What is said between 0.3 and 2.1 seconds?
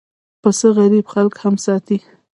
پسه غریب خلک هم ساتي.